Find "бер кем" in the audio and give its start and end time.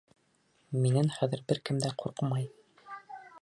1.51-1.83